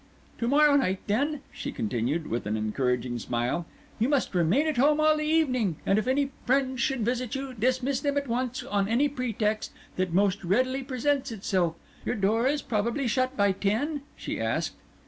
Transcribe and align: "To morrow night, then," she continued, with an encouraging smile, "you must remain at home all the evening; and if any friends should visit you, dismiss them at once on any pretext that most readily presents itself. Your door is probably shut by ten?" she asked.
"To 0.39 0.47
morrow 0.47 0.75
night, 0.77 1.01
then," 1.05 1.41
she 1.51 1.71
continued, 1.71 2.25
with 2.25 2.47
an 2.47 2.57
encouraging 2.57 3.19
smile, 3.19 3.67
"you 3.99 4.09
must 4.09 4.33
remain 4.33 4.65
at 4.65 4.77
home 4.77 4.99
all 4.99 5.15
the 5.15 5.23
evening; 5.25 5.75
and 5.85 5.99
if 5.99 6.07
any 6.07 6.31
friends 6.47 6.81
should 6.81 7.01
visit 7.05 7.35
you, 7.35 7.53
dismiss 7.53 7.99
them 7.99 8.17
at 8.17 8.27
once 8.27 8.63
on 8.63 8.87
any 8.87 9.07
pretext 9.07 9.69
that 9.97 10.11
most 10.11 10.43
readily 10.43 10.81
presents 10.81 11.31
itself. 11.31 11.75
Your 12.03 12.15
door 12.15 12.47
is 12.47 12.63
probably 12.63 13.05
shut 13.07 13.37
by 13.37 13.51
ten?" 13.51 14.01
she 14.15 14.41
asked. 14.41 14.73